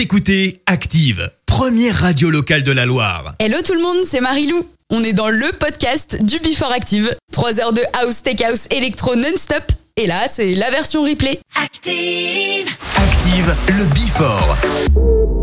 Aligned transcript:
Vous 0.00 0.04
écoutez 0.04 0.62
Active, 0.64 1.30
première 1.44 1.94
radio 1.94 2.30
locale 2.30 2.62
de 2.62 2.72
la 2.72 2.86
Loire. 2.86 3.34
Hello 3.38 3.58
tout 3.62 3.74
le 3.74 3.82
monde, 3.82 3.98
c'est 4.06 4.22
Marilou. 4.22 4.62
On 4.88 5.04
est 5.04 5.12
dans 5.12 5.28
le 5.28 5.52
podcast 5.52 6.24
du 6.24 6.38
Before 6.38 6.72
Active. 6.72 7.14
3 7.32 7.60
heures 7.60 7.74
de 7.74 7.82
house, 8.00 8.22
tech 8.22 8.40
house, 8.40 8.66
électro 8.70 9.14
non-stop. 9.14 9.62
Et 9.98 10.06
là, 10.06 10.26
c'est 10.26 10.54
la 10.54 10.70
version 10.70 11.02
replay. 11.02 11.38
Active. 11.54 12.66
Active, 12.96 13.54
le 13.68 13.84
Before. 13.92 15.39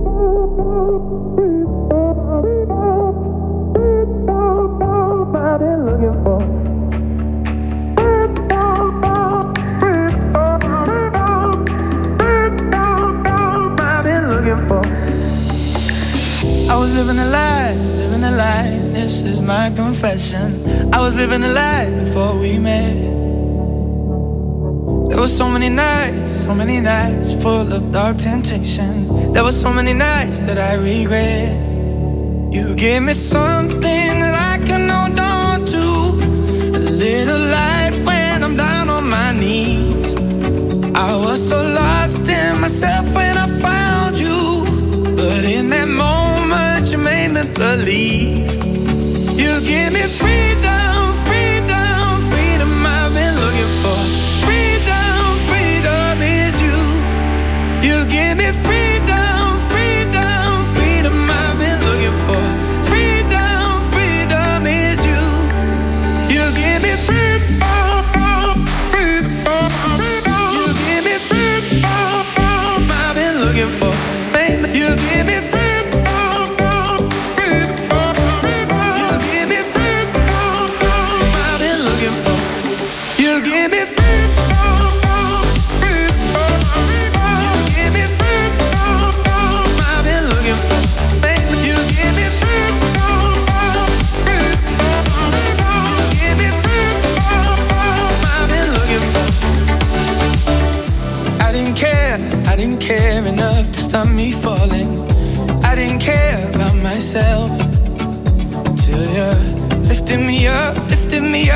Living 16.98 17.20
a 17.20 17.26
lie, 17.26 17.76
living 18.02 18.24
a 18.24 18.32
lie. 18.32 18.76
This 18.92 19.22
is 19.22 19.40
my 19.40 19.70
confession. 19.76 20.48
I 20.92 21.00
was 21.00 21.16
living 21.16 21.44
a 21.44 21.48
lie 21.48 21.92
before 22.00 22.36
we 22.40 22.58
met. 22.58 22.96
There 25.10 25.20
were 25.20 25.28
so 25.28 25.48
many 25.48 25.70
nights, 25.70 26.34
so 26.46 26.56
many 26.56 26.80
nights 26.82 27.40
full 27.44 27.72
of 27.72 27.92
dark 27.92 28.18
temptation. 28.18 28.94
There 29.34 29.44
were 29.44 29.58
so 29.66 29.72
many 29.72 29.94
nights 29.94 30.40
that 30.48 30.58
I 30.58 30.74
regret. 30.74 31.54
You 32.52 32.74
gave 32.74 33.04
me 33.04 33.14
something 33.14 34.12
that 34.24 34.36
I 34.52 34.56
can 34.66 34.90
hold 34.90 35.20
on 35.20 35.66
to. 35.74 35.86
A 36.80 36.84
little 37.06 37.44
light 37.58 37.94
when 38.08 38.44
I'm 38.44 38.56
down 38.58 38.90
on 38.90 39.08
my 39.08 39.34
knees. 39.34 40.16
I 40.96 41.16
was 41.16 41.48
so 41.48 41.58
lost 41.62 42.28
in 42.28 42.60
myself 42.60 43.06
when 43.14 43.38
I 43.38 43.48
found 43.62 43.77
believe. 47.78 48.38
You 49.42 49.54
give 49.62 49.94
me 49.94 50.04
freedom, 50.22 50.98
freedom, 51.28 52.06
freedom 52.30 52.72
I've 52.86 53.14
been 53.14 53.36
looking 53.44 53.72
for. 53.82 54.00
Freedom, 54.46 55.38
freedom 55.50 56.16
is 56.22 56.56
you. 56.66 56.80
You 57.88 58.06
give 58.06 58.38
me 58.38 58.50
freedom, 58.52 58.77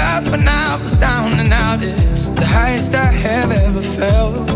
up 0.01 0.23
when 0.31 0.47
I 0.47 0.79
was 0.81 0.93
down 0.97 1.39
and 1.39 1.53
out. 1.53 1.79
It's 1.81 2.29
the 2.29 2.45
highest 2.45 2.93
I 2.95 3.11
have 3.25 3.51
ever 3.65 3.83
felt. 3.99 4.49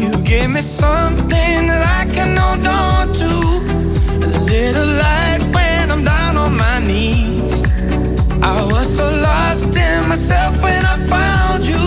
You 0.00 0.12
gave 0.22 0.50
me 0.50 0.60
something 0.60 1.60
that 1.70 1.82
I 2.00 2.02
can 2.14 2.36
hold 2.36 2.66
on 2.66 3.04
to. 3.20 3.32
A 4.26 4.40
little 4.54 4.90
light 5.04 5.42
when 5.54 5.90
I'm 5.90 6.04
down 6.04 6.36
on 6.36 6.52
my 6.56 6.78
knees. 6.88 7.62
I 8.42 8.58
was 8.72 8.86
so 8.98 9.06
lost 9.28 9.76
in 9.76 10.08
myself 10.08 10.62
when 10.62 10.82
I 10.92 10.96
found 11.14 11.60
you. 11.72 11.86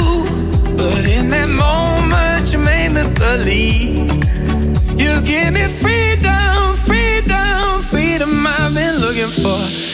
But 0.80 1.04
in 1.18 1.30
that 1.36 1.50
moment, 1.66 2.52
you 2.52 2.60
made 2.60 2.92
me 2.98 3.04
believe. 3.24 4.12
You 5.02 5.12
give 5.32 5.50
me 5.58 5.66
freedom, 5.84 6.76
freedom, 6.90 7.82
freedom 7.92 8.32
I've 8.58 8.74
been 8.74 8.96
looking 9.06 9.34
for. 9.44 9.93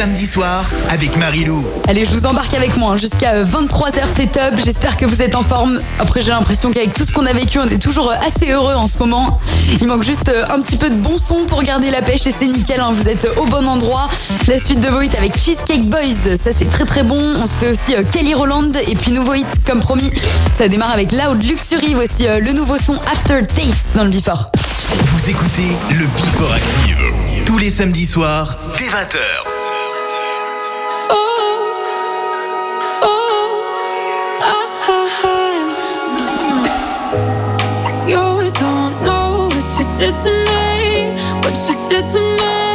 Samedi 0.00 0.26
soir 0.26 0.64
avec 0.88 1.18
Marilou. 1.18 1.62
Allez, 1.86 2.06
je 2.06 2.10
vous 2.12 2.24
embarque 2.24 2.54
avec 2.54 2.74
moi 2.78 2.92
hein, 2.92 2.96
jusqu'à 2.96 3.42
23h, 3.42 4.04
c'est 4.16 4.32
top. 4.32 4.54
J'espère 4.64 4.96
que 4.96 5.04
vous 5.04 5.20
êtes 5.20 5.34
en 5.34 5.42
forme. 5.42 5.78
Après, 5.98 6.22
j'ai 6.22 6.30
l'impression 6.30 6.72
qu'avec 6.72 6.94
tout 6.94 7.04
ce 7.04 7.12
qu'on 7.12 7.26
a 7.26 7.34
vécu, 7.34 7.58
on 7.58 7.68
est 7.68 7.76
toujours 7.76 8.10
assez 8.10 8.50
heureux 8.50 8.72
en 8.72 8.86
ce 8.86 8.96
moment. 8.96 9.36
Il 9.78 9.86
manque 9.86 10.02
juste 10.02 10.30
euh, 10.30 10.46
un 10.48 10.62
petit 10.62 10.78
peu 10.78 10.88
de 10.88 10.94
bon 10.94 11.18
son 11.18 11.44
pour 11.44 11.62
garder 11.62 11.90
la 11.90 12.00
pêche 12.00 12.26
et 12.26 12.32
c'est 12.32 12.46
nickel. 12.46 12.80
Hein. 12.80 12.92
vous 12.94 13.08
êtes 13.08 13.28
au 13.36 13.44
bon 13.44 13.68
endroit. 13.68 14.08
La 14.48 14.58
suite 14.58 14.80
de 14.80 14.88
vos 14.88 15.02
hits 15.02 15.14
avec 15.18 15.38
Cheesecake 15.38 15.84
Boys, 15.90 16.38
ça 16.42 16.50
c'est 16.58 16.70
très 16.70 16.86
très 16.86 17.02
bon. 17.02 17.20
On 17.36 17.44
se 17.44 17.58
fait 17.58 17.68
aussi 17.68 17.94
euh, 17.94 18.02
Kelly 18.10 18.32
Roland 18.32 18.72
et 18.88 18.94
puis 18.94 19.12
nouveau 19.12 19.34
hit 19.34 19.48
comme 19.66 19.80
promis. 19.80 20.10
Ça 20.54 20.68
démarre 20.68 20.92
avec 20.92 21.12
Loud 21.12 21.44
Luxury. 21.44 21.92
Voici 21.92 22.26
euh, 22.26 22.40
le 22.40 22.52
nouveau 22.52 22.78
son 22.78 22.94
After 23.12 23.42
Taste 23.42 23.88
dans 23.94 24.04
le 24.04 24.10
Before. 24.10 24.46
Vous 25.12 25.28
écoutez 25.28 25.76
le 25.90 26.06
Before 26.06 26.54
Active 26.54 27.44
tous 27.44 27.58
les 27.58 27.68
samedis 27.68 28.06
soirs 28.06 28.56
dès 28.78 28.86
20h. 28.86 29.49
Did 40.00 40.16
to 40.16 40.30
me, 40.30 41.12
what 41.42 41.54
you 41.68 41.90
did 41.90 42.06
to 42.10 42.20
me. 42.20 42.69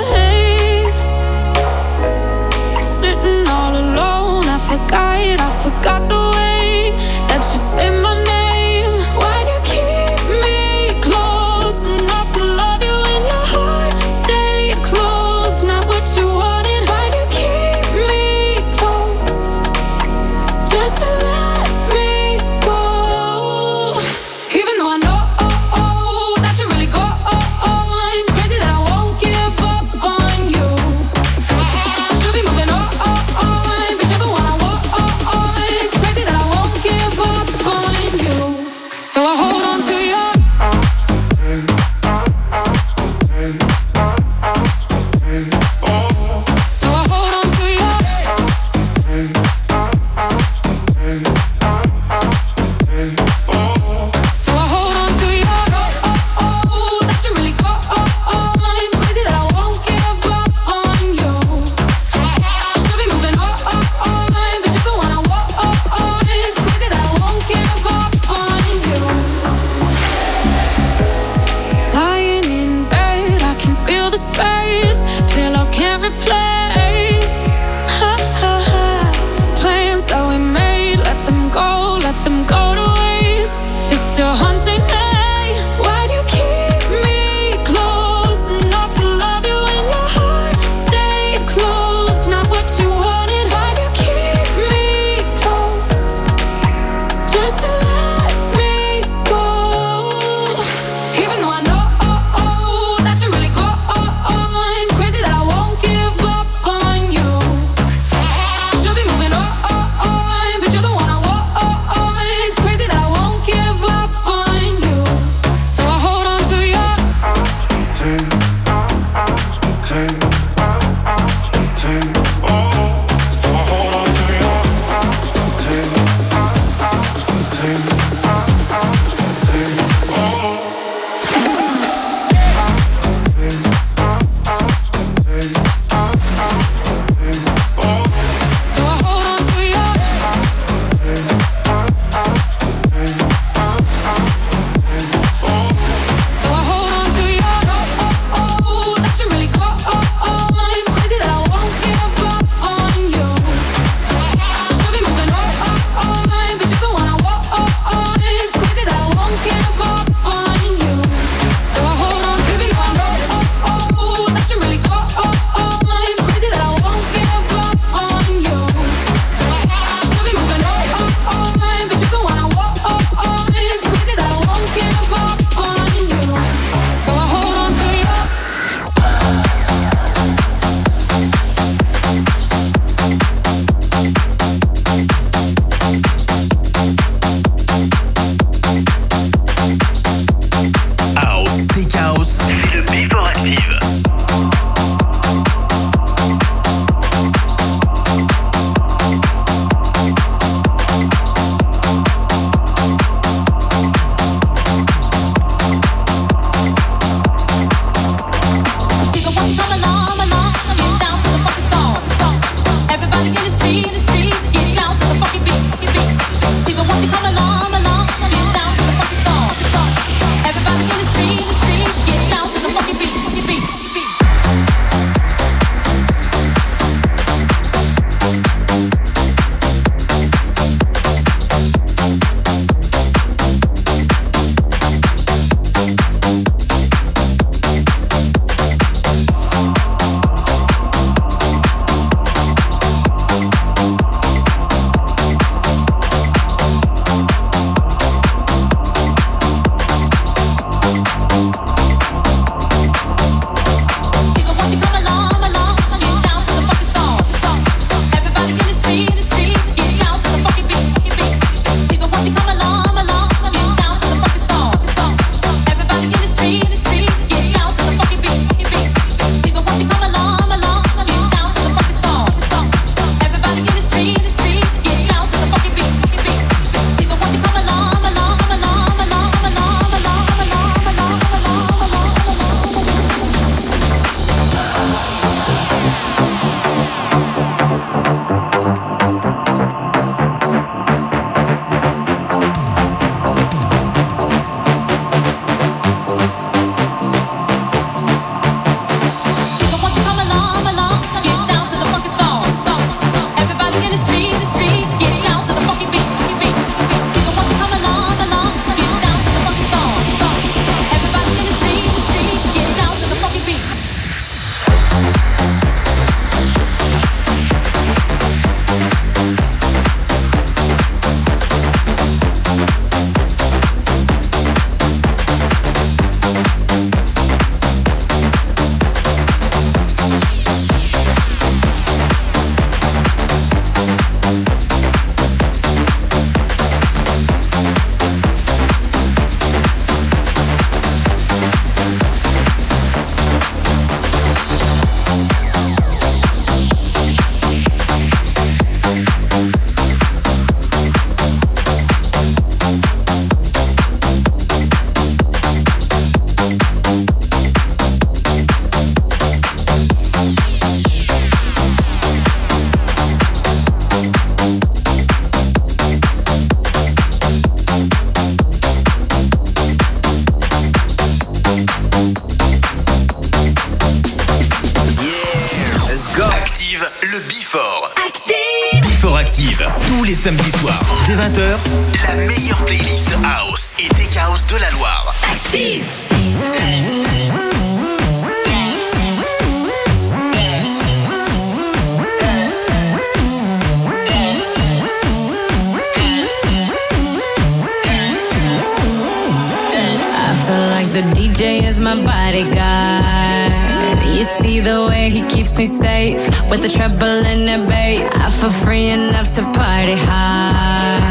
treble 406.75 407.21
and 407.31 407.47
a 407.55 407.57
bass. 407.69 408.11
I 408.27 408.29
feel 408.39 408.51
free 408.51 408.87
enough 408.89 409.33
to 409.35 409.43
party 409.59 409.97
hard. 410.07 411.03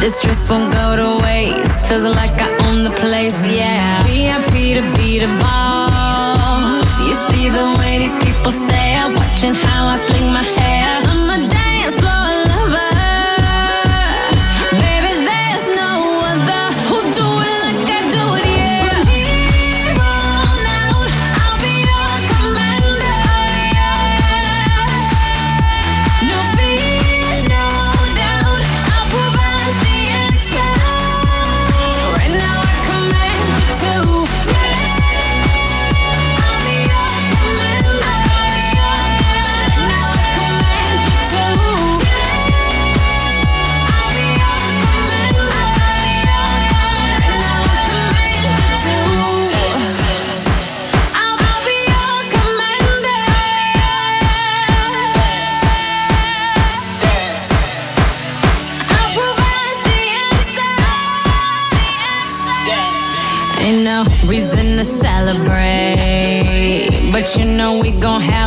This 0.00 0.22
dress 0.22 0.48
won't 0.48 0.72
go 0.72 0.86
to 1.00 1.08
waste. 1.22 1.86
Feels 1.88 2.04
like 2.20 2.36
I 2.46 2.48
own 2.66 2.84
the 2.84 2.94
place, 3.02 3.38
yeah. 3.58 4.02
VIP 4.06 4.54
to 4.78 4.82
be 4.96 5.18
the 5.18 5.30
boss. 5.42 6.90
You 7.06 7.14
see 7.28 7.48
the 7.58 7.66
way 7.78 7.92
these 7.98 8.16
people 8.24 8.52
stare, 8.52 9.06
watching 9.18 9.54
how 9.54 9.82
I 9.94 9.98
fling 10.06 10.28
my 10.32 10.42
head. 10.42 10.61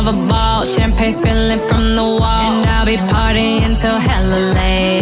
a 0.08 0.12
ball, 0.28 0.64
champagne 0.64 1.12
spilling 1.12 1.58
from 1.58 1.96
the 1.96 2.02
wall, 2.02 2.52
and 2.52 2.66
I'll 2.66 2.86
be 2.86 2.96
partying 2.96 3.80
till 3.80 3.98
hella 3.98 4.54
late. 4.54 4.95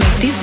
make 0.00 0.20
these 0.20 0.39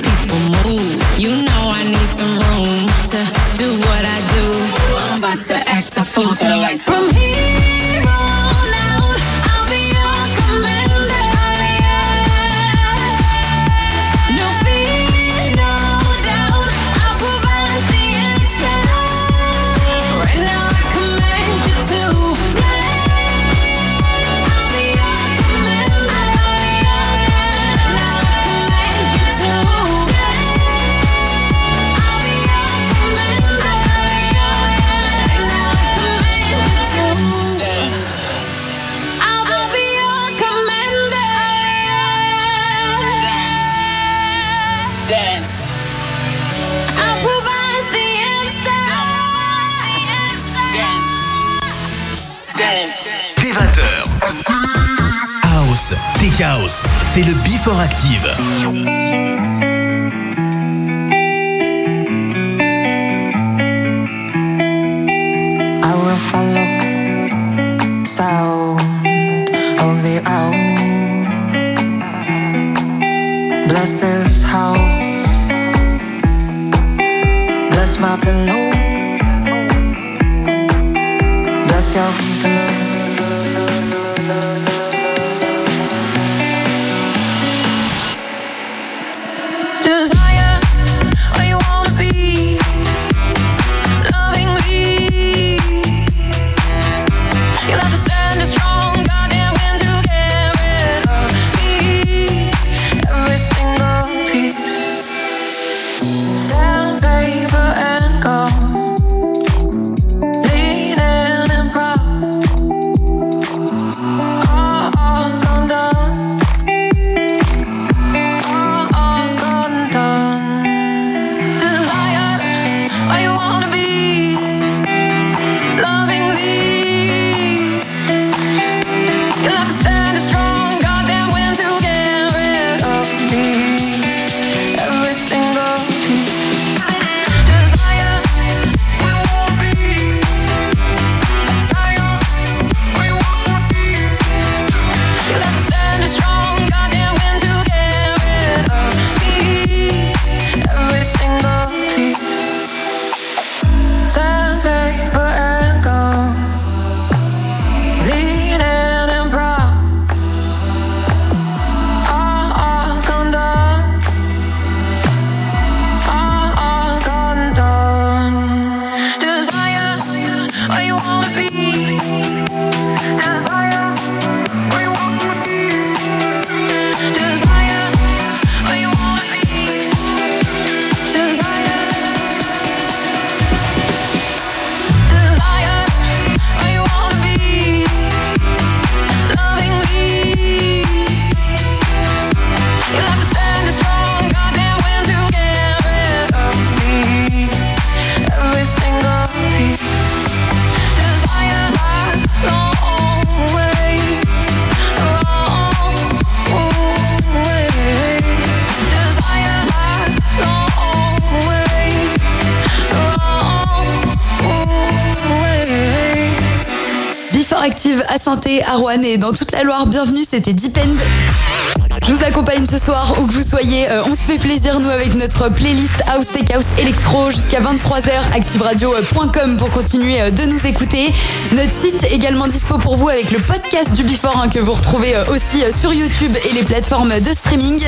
dans 219.16 219.32
toute 219.32 219.52
la 219.52 219.62
Loire. 219.62 219.86
Bienvenue, 219.86 220.24
c'était 220.24 220.52
Deep 220.52 220.76
End. 220.76 221.98
Je 222.06 222.12
vous 222.12 222.22
accompagne 222.22 222.64
ce 222.66 222.78
soir 222.78 223.14
où 223.18 223.26
que 223.26 223.32
vous 223.32 223.42
soyez. 223.42 223.90
Euh, 223.90 224.02
on 224.04 224.14
se 224.14 224.20
fait 224.20 224.38
plaisir, 224.38 224.80
nous, 224.80 224.88
avec 224.88 225.14
notre 225.14 225.48
playlist 225.48 226.02
House 226.06 226.28
Tech 226.28 226.44
House 226.54 226.66
Electro 226.78 227.30
jusqu'à 227.30 227.60
23h, 227.60 228.36
activeradio.com 228.36 229.56
pour 229.56 229.70
continuer 229.70 230.20
euh, 230.20 230.30
de 230.30 230.44
nous 230.44 230.66
écouter. 230.66 231.12
Notre 231.52 231.72
site 231.72 232.06
également 232.10 232.46
dispo 232.46 232.78
pour 232.78 232.96
vous 232.96 233.08
avec 233.08 233.30
le 233.30 233.38
podcast 233.38 233.94
du 233.94 234.04
Before 234.04 234.40
hein, 234.42 234.48
que 234.48 234.58
vous 234.58 234.72
retrouvez 234.72 235.16
euh, 235.16 235.24
aussi 235.30 235.62
sur 235.78 235.92
YouTube 235.92 236.36
et 236.48 236.52
les 236.52 236.62
plateformes 236.62 237.20
de 237.20 237.30
streaming. 237.30 237.82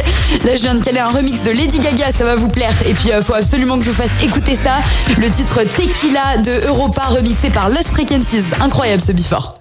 Là, 0.44 0.56
je 0.56 0.62
viens 0.62 0.74
de 0.74 0.82
caler 0.82 1.00
un 1.00 1.08
remix 1.08 1.42
de 1.44 1.50
Lady 1.50 1.78
Gaga, 1.78 2.12
ça 2.12 2.24
va 2.24 2.36
vous 2.36 2.48
plaire. 2.48 2.74
Et 2.86 2.94
puis, 2.94 3.10
il 3.14 3.22
faut 3.22 3.34
absolument 3.34 3.78
que 3.78 3.84
je 3.84 3.90
vous 3.90 3.96
fasse 3.96 4.22
écouter 4.22 4.54
ça. 4.54 4.78
Le 5.18 5.30
titre 5.30 5.62
Tequila 5.64 6.38
de 6.38 6.66
Europa 6.66 7.02
remixé 7.02 7.50
par 7.50 7.68
Lost 7.68 7.88
Frequencies. 7.88 8.44
Incroyable 8.60 9.02
ce 9.02 9.12
Before. 9.12 9.59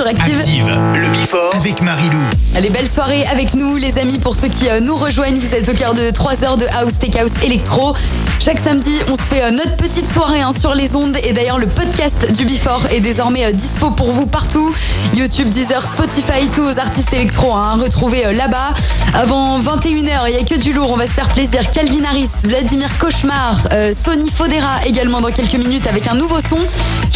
Sur 0.00 0.06
Active. 0.06 0.38
Active, 0.38 0.66
le 0.94 1.08
Before 1.08 1.54
avec 1.54 1.82
Marilou. 1.82 2.18
Allez, 2.56 2.70
belle 2.70 2.88
soirée 2.88 3.26
avec 3.26 3.52
nous, 3.52 3.76
les 3.76 3.98
amis. 3.98 4.18
Pour 4.18 4.34
ceux 4.34 4.48
qui 4.48 4.66
euh, 4.70 4.80
nous 4.80 4.96
rejoignent, 4.96 5.38
vous 5.38 5.54
êtes 5.54 5.68
au 5.68 5.74
cœur 5.74 5.92
de 5.92 6.08
3 6.08 6.42
heures 6.42 6.56
de 6.56 6.64
House 6.72 6.98
Tech 6.98 7.14
House 7.16 7.32
Electro. 7.44 7.94
Chaque 8.38 8.60
samedi, 8.60 8.98
on 9.10 9.16
se 9.16 9.22
fait 9.22 9.42
euh, 9.42 9.50
notre 9.50 9.76
petite 9.76 10.10
soirée 10.10 10.40
hein, 10.40 10.52
sur 10.58 10.74
les 10.74 10.96
ondes. 10.96 11.18
Et 11.22 11.34
d'ailleurs, 11.34 11.58
le 11.58 11.66
podcast 11.66 12.32
du 12.32 12.46
Before 12.46 12.86
est 12.90 13.00
désormais 13.00 13.44
euh, 13.44 13.52
dispo 13.52 13.90
pour 13.90 14.10
vous 14.10 14.26
partout. 14.26 14.72
YouTube, 15.14 15.50
Deezer, 15.50 15.84
Spotify, 15.84 16.48
tous 16.54 16.62
vos 16.62 16.78
artistes 16.78 17.12
électro 17.12 17.52
hein, 17.52 17.76
retrouvez 17.80 18.26
euh, 18.26 18.32
là-bas. 18.32 18.74
Avant 19.14 19.58
21h, 19.60 20.28
il 20.28 20.36
n'y 20.36 20.40
a 20.40 20.44
que 20.44 20.58
du 20.58 20.72
lourd. 20.72 20.92
On 20.92 20.96
va 20.96 21.06
se 21.06 21.12
faire 21.12 21.28
plaisir. 21.28 21.70
Calvin 21.70 22.04
Harris, 22.04 22.30
Vladimir 22.44 22.96
Cauchemar, 22.98 23.56
euh, 23.72 23.92
Sony 23.92 24.30
Fodera 24.30 24.84
également 24.86 25.20
dans 25.20 25.30
quelques 25.30 25.54
minutes 25.54 25.86
avec 25.86 26.06
un 26.06 26.14
nouveau 26.14 26.38
son. 26.40 26.58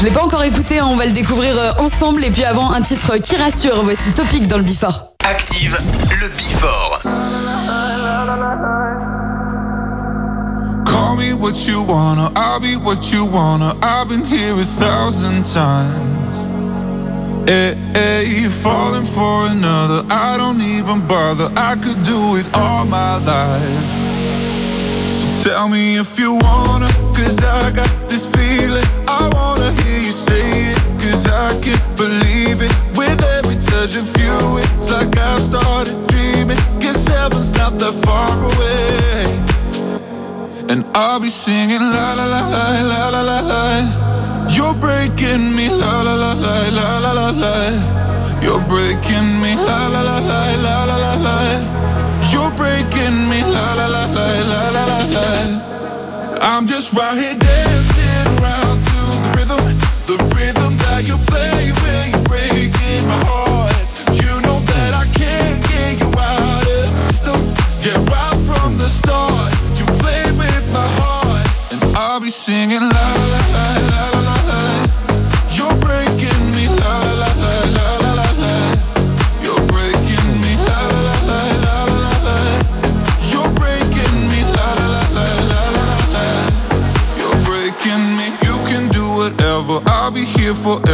Je 0.04 0.10
l'ai 0.10 0.14
pas 0.14 0.24
encore 0.26 0.44
écouté, 0.44 0.80
hein, 0.80 0.86
on 0.90 0.96
va 0.96 1.06
le 1.06 1.12
découvrir 1.12 1.56
euh, 1.56 1.72
ensemble. 1.78 2.22
Et 2.24 2.30
puis 2.30 2.44
avant, 2.44 2.70
un 2.70 2.82
titre 2.82 3.16
qui 3.16 3.36
rassure. 3.36 3.82
Voici 3.84 4.12
Topic 4.12 4.46
dans 4.46 4.58
le 4.58 4.62
Before. 4.62 5.14
Active 5.24 5.80
le 6.10 6.28
Before. 6.36 7.00
Call 10.84 11.16
me 11.16 11.32
what 11.32 11.66
you 11.66 11.82
wanna, 11.82 12.30
I'll 12.36 12.60
be 12.60 12.76
what 12.76 13.14
you 13.14 13.24
wanna. 13.24 13.74
I've 13.82 14.10
been 14.10 14.26
here 14.26 14.52
a 14.52 14.64
thousand 14.66 15.44
times. 15.44 15.88
Hey, 17.48 17.74
hey, 17.94 18.46
falling 18.50 19.06
for 19.06 19.46
another, 19.46 20.04
I 20.10 20.36
don't 20.36 20.60
even 20.60 21.00
bother. 21.06 21.48
I 21.56 21.76
could 21.76 22.02
do 22.02 22.36
it 22.36 22.44
all 22.52 22.84
my 22.84 23.16
life. 23.24 23.90
So 25.14 25.48
tell 25.48 25.68
me 25.70 25.96
if 25.96 26.18
you 26.18 26.34
wanna, 26.42 26.92
cause 27.16 27.42
I 27.42 27.70
got 27.70 27.88
this 28.10 28.26
feeling. 28.26 29.03
I 29.20 29.22
wanna 29.36 29.70
hear 29.82 30.00
you 30.06 30.14
say 30.28 30.46
it, 30.72 30.78
cause 31.00 31.24
I 31.46 31.48
can't 31.64 31.88
believe 31.96 32.58
it. 32.66 32.72
With 32.98 33.20
every 33.36 33.56
touch 33.70 33.94
of 34.02 34.08
you, 34.22 34.36
it's 34.64 34.88
like 34.90 35.16
I've 35.16 35.42
started 35.42 35.96
dreaming. 36.08 36.58
Guess 36.82 37.06
heaven's 37.08 37.52
not 37.60 37.78
that 37.80 37.94
far 38.04 38.34
away. 38.50 39.44
And 40.70 40.80
I'll 40.94 41.20
be 41.20 41.28
singing 41.28 41.84
la 41.94 42.14
la 42.18 42.26
la 42.34 42.42
la 42.54 42.64
la 42.92 43.02
la 43.14 43.22
la 43.30 43.38
la. 43.52 43.64
You're 44.56 44.74
breaking 44.86 45.54
me 45.56 45.68
la 45.68 46.02
la 46.02 46.14
la 46.14 46.32
la 46.44 46.56
la 46.78 46.88
la 47.04 47.12
la 47.20 47.28
la. 47.44 47.56
You're 48.42 48.64
breaking 48.72 49.28
me 49.42 49.54
la 49.54 49.80
la 49.94 50.02
la 50.08 50.18
la 50.30 50.40
la 50.66 50.76
la 50.90 50.96
la 51.04 51.14
la. 51.26 51.38
You're 52.32 52.52
breaking 52.60 53.28
me 53.30 53.40
la 53.42 53.74
la 53.78 53.86
la 53.86 54.04
la 54.16 54.26
la 54.52 54.62
la 54.76 54.84
la 54.92 55.00
la. 55.16 55.28
I'm 56.40 56.66
just 56.66 56.92
right 56.92 57.16
here 57.22 57.43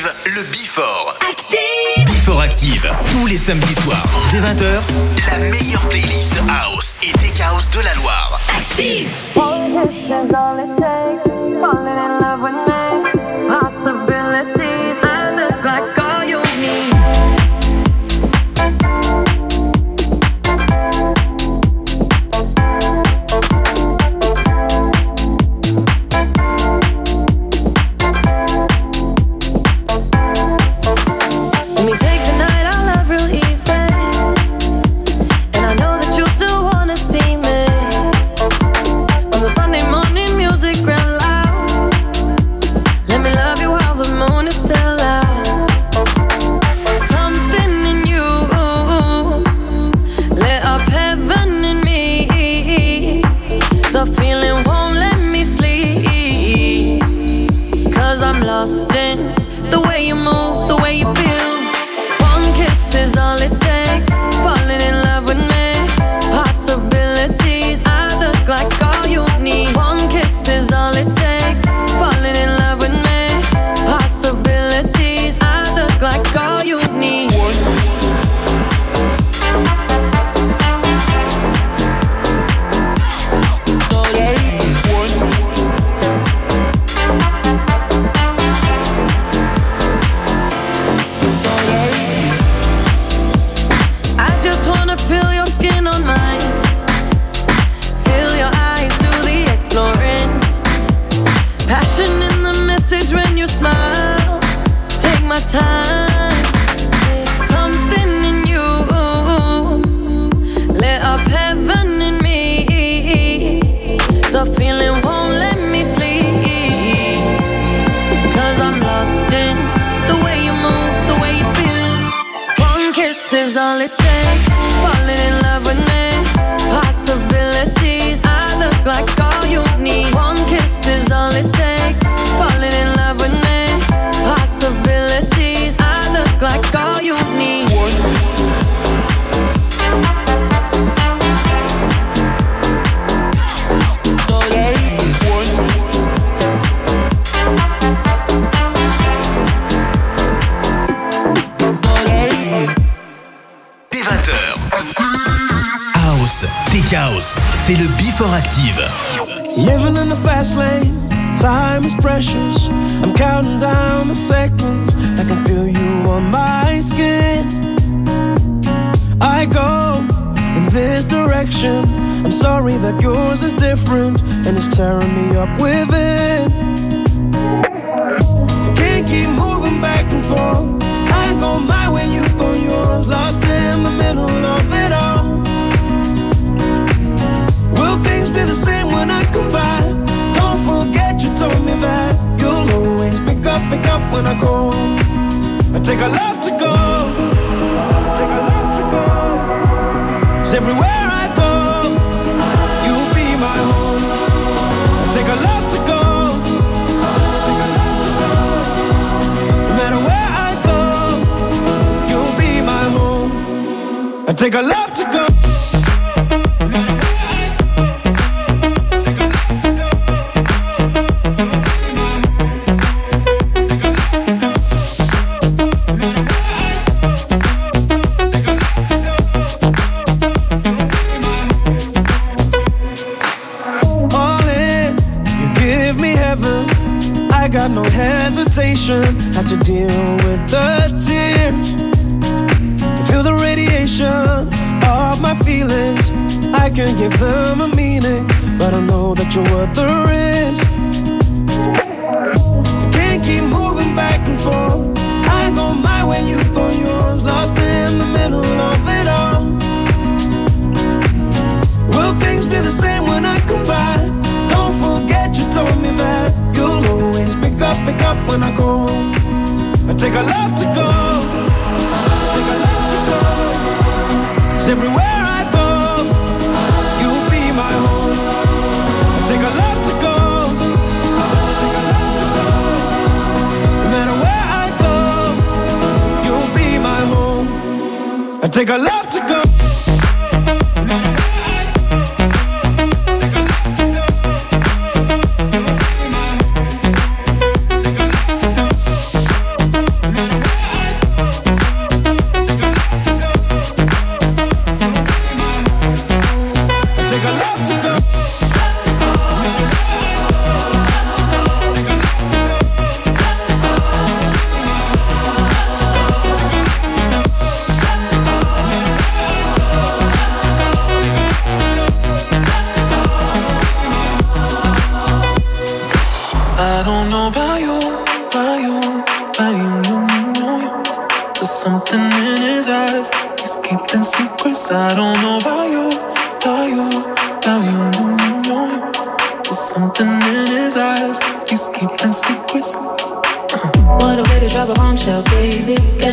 Active 0.00 0.12
le 0.26 0.42
B4. 0.42 0.80
B4 2.06 2.42
active 2.42 2.92
tous 3.10 3.26
les 3.26 3.36
samedis 3.36 3.74
soirs 3.74 4.06
de 4.32 4.38
20h 4.38 4.80
la 5.30 5.38
meilleure 5.50 5.86
playlist 5.88 6.40
house 6.48 6.98
et 7.02 7.12
tech 7.18 7.40
house 7.40 7.70
de 7.70 7.80
la 7.80 7.94
Loire. 7.94 8.40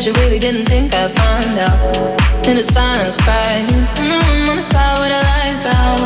you 0.08 0.14
really 0.22 0.38
didn't 0.38 0.64
think 0.64 0.94
I'd 0.94 1.12
find 1.12 1.58
out. 1.58 2.48
In 2.48 2.56
the 2.56 2.64
silence, 2.64 3.16
crying. 3.18 3.66
Mm-hmm, 3.66 4.48
on 4.48 4.56
the 4.56 4.62
side 4.62 4.98
where 5.00 5.10
the 5.12 5.20
lights 5.30 5.66
out. 5.66 6.00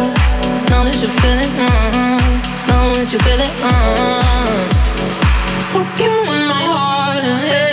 Know 0.70 0.82
that 0.82 0.98
you 1.02 1.06
feel 1.20 1.38
it. 1.46 1.52
Mm-hmm. 1.54 2.66
Know 2.66 2.82
that 2.98 3.12
you 3.12 3.20
feel 3.22 3.40
it. 3.46 3.52
Mm-hmm. 3.62 4.58
Hope 5.74 5.92
you 6.02 6.14
in 6.34 6.42
my 6.48 6.64
heart 6.74 7.24
and 7.24 7.38
head. 7.46 7.71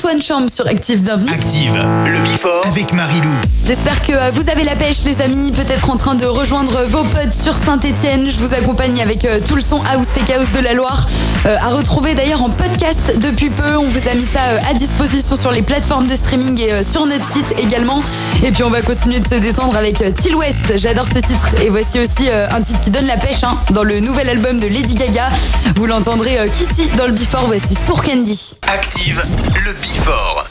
Antoine 0.00 0.22
Chambre 0.22 0.50
sur 0.50 0.66
Active 0.66 1.02
Bienvenue. 1.02 1.30
Active, 1.30 1.74
le 2.06 2.22
Bifort 2.22 2.62
avec 2.64 2.90
Marie-Lou. 2.94 3.34
J'espère 3.66 4.00
que 4.00 4.12
euh, 4.12 4.30
vous 4.32 4.48
avez 4.48 4.64
la 4.64 4.74
pêche, 4.74 5.04
les 5.04 5.20
amis. 5.20 5.52
Peut-être 5.52 5.90
en 5.90 5.96
train 5.96 6.14
de 6.14 6.24
rejoindre 6.24 6.74
euh, 6.74 6.86
vos 6.86 7.02
potes 7.02 7.34
sur 7.34 7.54
Saint-Etienne. 7.54 8.30
Je 8.30 8.38
vous 8.38 8.54
accompagne 8.54 9.02
avec 9.02 9.26
euh, 9.26 9.40
tout 9.46 9.56
le 9.56 9.60
son 9.60 9.82
House 9.82 10.06
Tech 10.14 10.34
House 10.34 10.52
de 10.52 10.60
la 10.60 10.72
Loire. 10.72 11.06
À 11.44 11.68
retrouver 11.68 12.14
d'ailleurs 12.14 12.42
en 12.42 12.50
podcast 12.50 13.18
depuis 13.18 13.48
peu. 13.48 13.76
On 13.76 13.86
vous 13.86 14.08
a 14.08 14.14
mis 14.14 14.24
ça 14.24 14.40
à 14.68 14.74
disposition 14.74 15.36
sur 15.36 15.50
les 15.50 15.62
plateformes 15.62 16.06
de 16.06 16.14
streaming 16.14 16.60
et 16.60 16.82
sur 16.82 17.06
notre 17.06 17.26
site 17.26 17.58
également. 17.58 18.02
Et 18.44 18.50
puis 18.50 18.62
on 18.62 18.68
va 18.68 18.82
continuer 18.82 19.20
de 19.20 19.26
se 19.26 19.36
détendre 19.36 19.74
avec 19.74 20.02
Till 20.16 20.36
West. 20.36 20.76
J'adore 20.76 21.06
ce 21.06 21.18
titre. 21.18 21.54
Et 21.62 21.70
voici 21.70 21.98
aussi 21.98 22.28
un 22.30 22.60
titre 22.60 22.80
qui 22.80 22.90
donne 22.90 23.06
la 23.06 23.16
pêche 23.16 23.42
hein, 23.42 23.56
dans 23.70 23.84
le 23.84 24.00
nouvel 24.00 24.28
album 24.28 24.58
de 24.58 24.66
Lady 24.66 24.96
Gaga. 24.96 25.28
Vous 25.76 25.86
l'entendrez 25.86 26.38
qu'ici 26.52 26.90
dans 26.98 27.06
le 27.06 27.12
Before. 27.12 27.46
Voici 27.46 27.74
Sour 27.74 28.02
Candy. 28.02 28.56
Active 28.68 29.24
le 29.64 29.72
Before. 29.92 30.44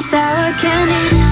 Sour 0.00 0.52
candy. 0.58 1.23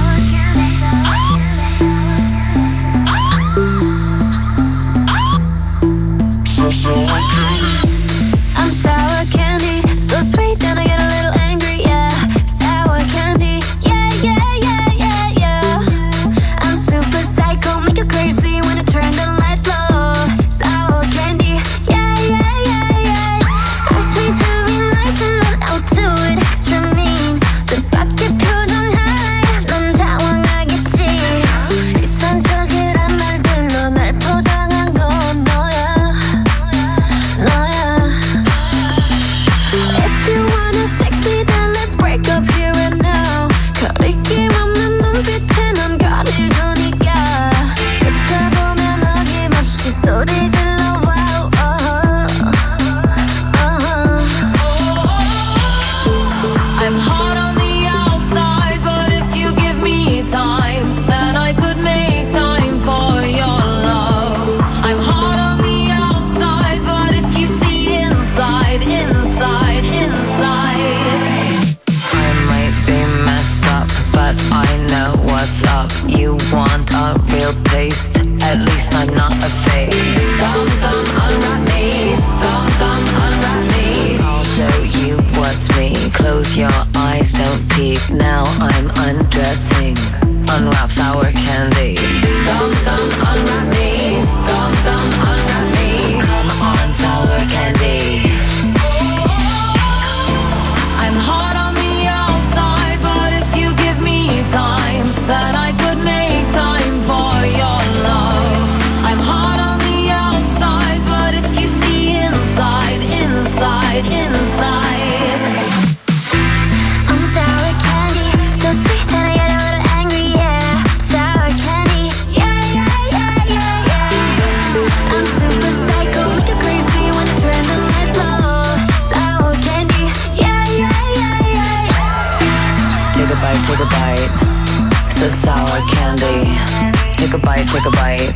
Take 137.72 137.86
a 137.86 137.90
bite. 137.90 138.34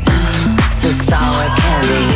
Some 0.72 0.92
sour 0.92 1.56
candy. 1.58 2.15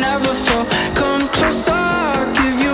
Never 0.00 0.32
felt. 0.44 0.68
Come 0.94 1.28
closer, 1.28 1.72
I'll 1.72 2.32
give 2.34 2.60
you 2.64 2.69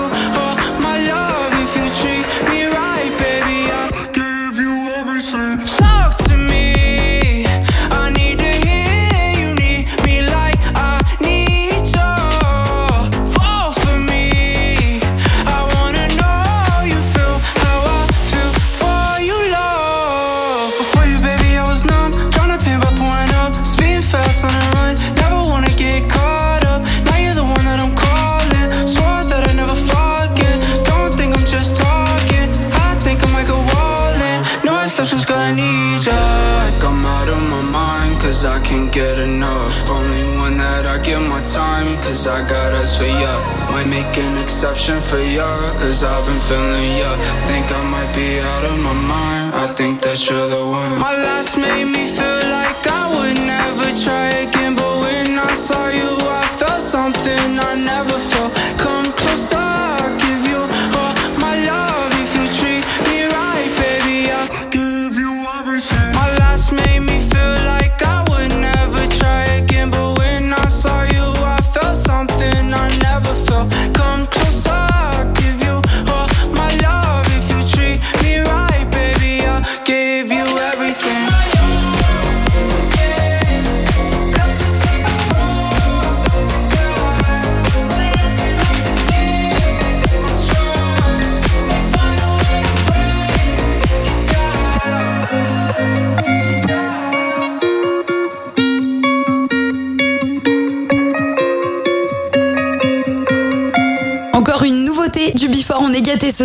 exception 44.57 45.03
for 45.03 45.21
ya, 45.21 45.45
cause 45.77 46.03
I've 46.03 46.25
been 46.25 46.41
feeling 46.49 46.97
ya. 46.97 47.13
Think 47.47 47.67
I 47.71 47.83
might 47.93 48.11
be 48.17 48.41
out 48.41 48.65
of 48.65 48.79
my 48.81 48.95
mind, 48.95 49.53
I 49.53 49.67
think 49.75 50.01
that 50.01 50.17
you're 50.27 50.49
the 50.49 50.65
one. 50.65 50.99
My 50.99 51.13
last 51.13 51.59
made 51.59 51.85
me 51.85 52.09
feel 52.17 52.43
like 52.59 52.81
I 52.87 53.05
would 53.15 53.37
never 53.37 53.89
try 54.05 54.49
again, 54.49 54.75
but 54.75 54.95
when 55.05 55.39
I 55.39 55.53
saw 55.53 55.89
you, 55.89 56.09
I 56.41 56.49
felt 56.57 56.81
something 56.81 57.61
I 57.71 57.76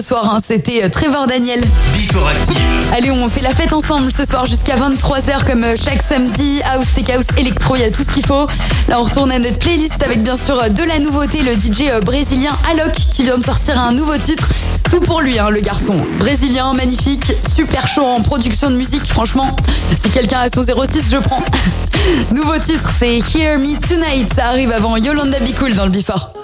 ce 0.01 0.07
soir, 0.07 0.33
hein. 0.33 0.39
c'était 0.43 0.83
euh, 0.83 0.89
Trevor 0.89 1.27
Daniel. 1.27 1.61
Before 1.93 2.27
Active. 2.27 2.57
Allez, 2.91 3.11
on 3.11 3.29
fait 3.29 3.41
la 3.41 3.51
fête 3.51 3.71
ensemble 3.71 4.11
ce 4.11 4.25
soir 4.25 4.45
jusqu'à 4.47 4.75
23h 4.75 5.45
comme 5.45 5.63
euh, 5.63 5.75
chaque 5.75 6.01
samedi. 6.01 6.59
House, 6.73 6.87
Tech 6.95 7.15
House, 7.15 7.25
électro, 7.37 7.75
il 7.75 7.81
y 7.81 7.83
a 7.83 7.91
tout 7.91 8.03
ce 8.03 8.09
qu'il 8.09 8.25
faut. 8.25 8.47
Là, 8.87 8.99
on 8.99 9.03
retourne 9.03 9.31
à 9.31 9.37
notre 9.37 9.59
playlist 9.59 10.01
avec 10.01 10.23
bien 10.23 10.35
sûr 10.35 10.59
euh, 10.59 10.69
de 10.69 10.83
la 10.83 10.97
nouveauté, 10.97 11.41
le 11.41 11.53
DJ 11.53 12.03
brésilien 12.03 12.51
Alok 12.71 12.93
qui 12.93 13.23
vient 13.23 13.37
de 13.37 13.43
sortir 13.43 13.79
un 13.79 13.91
nouveau 13.91 14.17
titre. 14.17 14.49
Tout 14.89 15.01
pour 15.01 15.21
lui, 15.21 15.37
hein, 15.37 15.49
le 15.51 15.61
garçon. 15.61 15.95
Brésilien, 16.17 16.73
magnifique, 16.73 17.31
super 17.47 17.87
chaud 17.87 18.05
en 18.05 18.21
production 18.21 18.71
de 18.71 18.77
musique. 18.77 19.05
Franchement, 19.05 19.55
si 19.95 20.09
quelqu'un 20.09 20.39
a 20.39 20.49
son 20.49 20.63
06, 20.63 21.11
je 21.11 21.17
prends. 21.17 21.43
Nouveau 22.31 22.57
titre, 22.57 22.91
c'est 22.97 23.19
Hear 23.19 23.59
Me 23.59 23.79
Tonight. 23.79 24.33
Ça 24.33 24.47
arrive 24.47 24.71
avant 24.71 24.97
Yolanda 24.97 25.39
Be 25.39 25.53
Cool 25.57 25.75
dans 25.75 25.85
le 25.85 25.91
Before. 25.91 26.40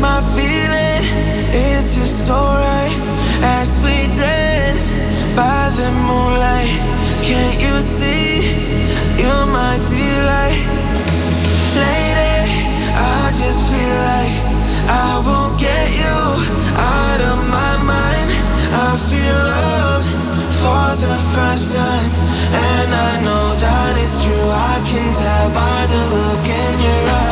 My 0.00 0.20
feeling 0.36 1.04
is 1.54 1.94
just 1.94 2.26
so 2.26 2.34
right. 2.34 2.94
As 3.40 3.80
we 3.80 3.96
dance 4.12 4.92
by 5.34 5.70
the 5.72 5.90
moonlight. 6.08 6.68
Can't 7.24 7.58
you 7.60 7.74
see? 7.80 8.52
You're 9.16 9.46
my 9.46 9.80
delight. 9.88 10.60
Lady, 11.80 12.36
I 12.92 13.32
just 13.40 13.60
feel 13.72 13.96
like 14.12 14.36
I 14.84 15.22
won't 15.24 15.58
get 15.58 15.88
you 15.96 16.18
out 16.76 17.20
of 17.32 17.38
my 17.48 17.74
mind. 17.80 18.28
I 18.76 19.00
feel 19.08 19.38
loved 19.56 20.08
for 20.60 20.88
the 21.00 21.16
first 21.32 21.74
time. 21.74 22.12
And 22.52 22.90
I 22.92 23.12
know 23.24 23.46
that 23.64 23.92
it's 23.96 24.24
true. 24.24 24.48
I 24.52 24.76
can 24.84 25.06
tell 25.14 25.48
by 25.56 25.78
the 25.88 26.02
look 26.12 26.44
in 26.44 26.84
your 26.84 27.10
eyes. 27.16 27.25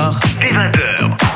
soir, 0.00 0.20
dès 0.40 0.46
20h. 0.46 1.29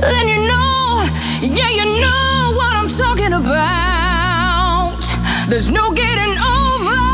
then 0.00 0.28
you 0.28 0.46
know, 0.48 1.08
yeah, 1.40 1.70
you 1.70 2.00
know 2.00 2.52
what 2.56 2.72
I'm 2.72 2.88
talking 2.88 3.32
about. 3.32 5.00
There's 5.48 5.70
no 5.70 5.92
getting 5.92 6.38
over. 6.38 7.13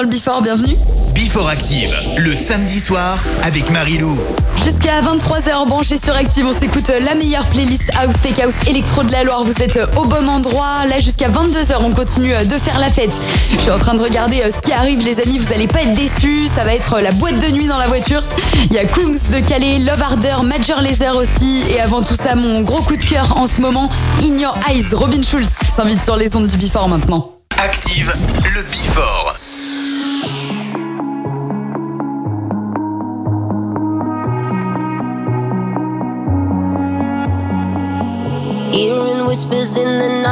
Dans 0.00 0.04
le 0.04 0.16
Before, 0.16 0.40
bienvenue. 0.40 0.76
Before 1.14 1.48
Active, 1.48 1.94
le 2.16 2.34
samedi 2.34 2.80
soir 2.80 3.22
avec 3.42 3.70
Marilou. 3.70 4.18
Jusqu'à 4.64 5.02
23h 5.02 5.66
branché 5.68 5.98
sur 5.98 6.14
Active, 6.14 6.46
on 6.46 6.58
s'écoute 6.58 6.90
la 7.04 7.14
meilleure 7.14 7.44
playlist 7.44 7.90
House 7.98 8.14
Tech 8.22 8.38
House 8.42 8.54
électro 8.66 9.02
de 9.02 9.12
la 9.12 9.24
Loire. 9.24 9.44
Vous 9.44 9.62
êtes 9.62 9.78
au 9.96 10.06
bon 10.06 10.26
endroit. 10.26 10.86
Là 10.88 11.00
jusqu'à 11.00 11.28
22h, 11.28 11.76
on 11.80 11.90
continue 11.90 12.32
de 12.46 12.56
faire 12.56 12.78
la 12.78 12.88
fête. 12.88 13.12
Je 13.52 13.58
suis 13.58 13.70
en 13.70 13.78
train 13.78 13.94
de 13.94 14.00
regarder 14.00 14.40
euh, 14.42 14.50
ce 14.50 14.60
qui 14.60 14.72
arrive 14.72 15.04
les 15.04 15.20
amis, 15.20 15.38
vous 15.38 15.52
allez 15.52 15.66
pas 15.66 15.82
être 15.82 15.92
déçus. 15.92 16.48
Ça 16.48 16.64
va 16.64 16.74
être 16.74 17.00
la 17.00 17.12
boîte 17.12 17.38
de 17.38 17.50
nuit 17.50 17.66
dans 17.66 17.78
la 17.78 17.88
voiture. 17.88 18.22
Il 18.70 18.72
y 18.72 18.78
a 18.78 18.84
Kungs 18.84 19.18
de 19.32 19.46
Calais, 19.46 19.78
Love 19.80 20.02
Harder, 20.02 20.36
Major 20.42 20.80
Laser 20.80 21.14
aussi. 21.16 21.62
Et 21.68 21.80
avant 21.80 22.02
tout 22.02 22.16
ça, 22.16 22.36
mon 22.36 22.62
gros 22.62 22.80
coup 22.82 22.96
de 22.96 23.04
cœur 23.04 23.36
en 23.36 23.46
ce 23.46 23.60
moment, 23.60 23.90
In 24.22 24.38
Your 24.38 24.56
Eyes, 24.70 24.94
Robin 24.94 25.22
Schulz 25.22 25.50
s'invite 25.76 26.02
sur 26.02 26.16
les 26.16 26.36
ondes 26.36 26.46
du 26.46 26.56
Before 26.56 26.88
maintenant. 26.88 27.32
Active 27.58 28.14
le 28.44 28.62
Before. 28.70 29.39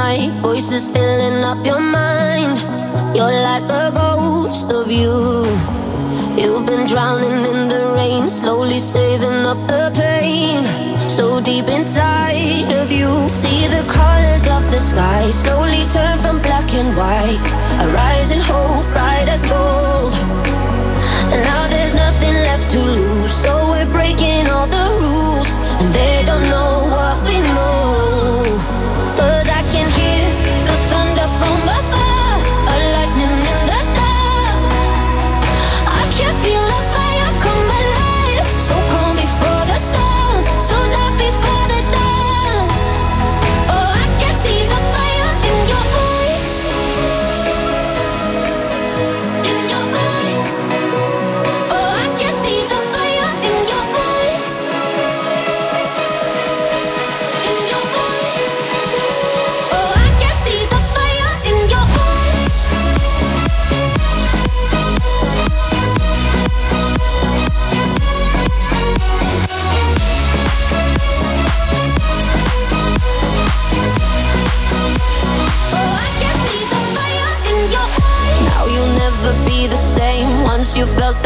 Night, 0.08 0.32
voices 0.40 0.88
filling 0.94 1.44
up 1.44 1.60
your 1.66 1.80
mind. 1.80 2.56
You're 3.16 3.38
like 3.50 3.68
a 3.82 3.86
ghost 4.00 4.68
of 4.80 4.90
you. 5.00 5.16
You've 6.40 6.66
been 6.70 6.86
drowning 6.92 7.40
in 7.52 7.60
the 7.72 7.82
rain, 7.98 8.30
slowly 8.30 8.78
saving 8.78 9.40
up 9.52 9.60
the 9.72 9.84
pain. 10.02 10.60
So 11.16 11.40
deep 11.40 11.68
inside 11.78 12.70
of 12.80 12.90
you, 12.90 13.10
see 13.28 13.60
the 13.76 13.84
colors 13.98 14.44
of 14.56 14.62
the 14.72 14.80
sky 14.90 15.30
slowly 15.30 15.84
turn 15.94 16.16
from 16.24 16.36
black 16.46 16.68
and 16.80 16.90
white. 17.00 17.46
A 17.82 17.86
rising 18.00 18.42
hope, 18.50 18.86
bright 18.94 19.28
as 19.34 19.42
gold. 19.52 20.47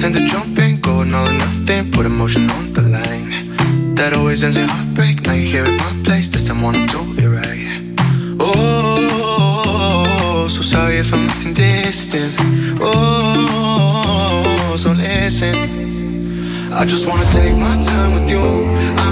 Tend 0.00 0.14
to 0.14 0.24
jump 0.24 0.56
in, 0.58 0.80
go 0.80 0.92
all 0.92 1.00
or 1.00 1.32
nothing, 1.32 1.90
put 1.90 2.06
emotion 2.06 2.48
on 2.52 2.72
the 2.72 2.82
line. 2.82 3.94
That 3.96 4.12
always 4.14 4.44
ends 4.44 4.56
in 4.56 4.68
heartbreak. 4.68 5.26
Now 5.26 5.32
you're 5.32 5.50
here 5.50 5.64
at 5.64 5.76
my 5.76 6.02
place, 6.04 6.28
this 6.28 6.44
time 6.44 6.62
wanna 6.62 6.86
do 6.86 7.00
it 7.18 7.26
right. 7.26 7.96
Oh, 8.38 9.66
so 10.48 10.62
sorry 10.62 10.98
if 10.98 11.12
I'm 11.12 11.28
acting 11.28 11.52
distant. 11.52 12.36
Oh, 12.80 14.76
so 14.78 14.92
listen. 14.92 15.56
I 16.72 16.84
just 16.84 17.08
wanna 17.08 17.26
take 17.32 17.56
my 17.56 17.76
time 17.82 18.14
with 18.14 18.30
you. 18.30 18.46
I 19.04 19.07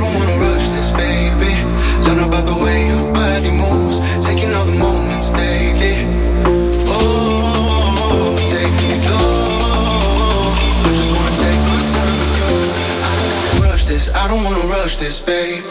I 14.27 14.29
don't 14.29 14.43
wanna 14.43 14.59
rush 14.67 14.97
this, 14.97 15.21
baby. 15.21 15.63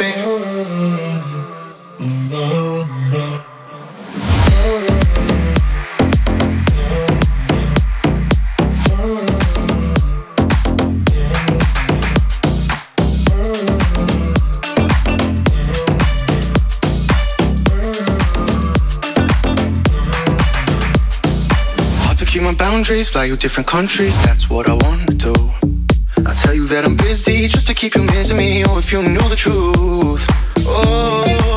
Hard 22.03 22.17
to 22.19 22.25
keep 22.25 22.41
my 22.41 22.53
boundaries, 22.53 23.09
fly 23.09 23.25
you 23.25 23.35
different 23.35 23.67
countries, 23.67 24.15
that's 24.23 24.49
what 24.49 24.69
I 24.69 24.75
want 24.75 25.09
to 25.09 25.13
do 25.13 25.44
that 26.75 26.83
I'm 26.83 26.97
busy 26.97 27.47
just 27.47 27.67
to 27.67 27.73
keep 27.73 27.95
you 27.95 28.03
missing 28.03 28.35
me. 28.35 28.65
Oh, 28.65 28.77
if 28.77 28.91
you 28.91 29.01
knew 29.01 29.29
the 29.29 29.35
truth. 29.37 30.25
Oh. 30.67 31.54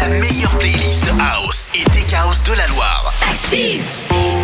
la 0.00 0.08
meilleure 0.08 0.56
playlist 0.58 1.04
house 1.18 1.68
et 1.74 1.84
tech 1.90 2.12
house 2.14 2.42
de 2.42 2.52
la 2.52 2.66
Loire. 2.68 3.12
Active 3.30 4.41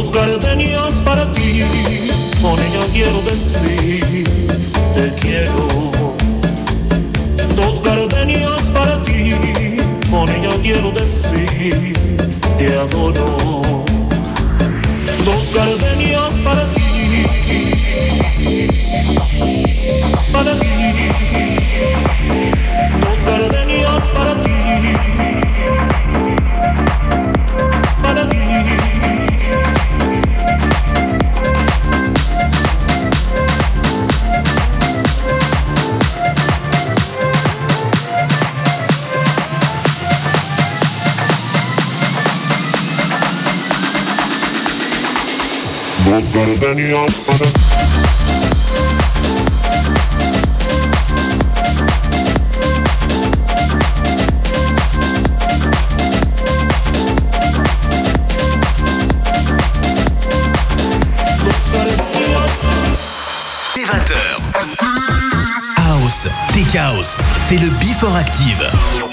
Dos 0.00 0.12
gardenias 0.12 1.02
para 1.04 1.30
ti, 1.34 1.62
con 2.40 2.58
ella 2.58 2.86
quiero 2.90 3.20
decir, 3.20 4.24
te 4.94 5.12
quiero. 5.20 5.92
Dos 7.54 7.82
gardenias 7.82 8.70
para 8.70 9.04
ti, 9.04 9.34
con 10.10 10.26
ella 10.30 10.52
quiero 10.62 10.90
decir, 10.92 11.92
te 12.56 12.78
adoro. 12.78 13.84
Dos 15.26 15.52
gardenias 15.52 16.32
para 16.44 16.64
ti, 16.72 17.26
para 20.32 20.58
ti. 20.58 20.68
Dos 23.02 23.26
gardenias 23.26 24.04
para 24.14 24.34
ti, 24.42 24.50
para 28.02 28.30
ti. 28.30 28.79
20h. 46.32 47.08
House, 65.76 66.28
Tech 66.52 66.76
House, 66.76 67.18
c'est 67.36 67.56
le 67.56 67.68
Before 67.80 68.14
Active. 68.16 69.09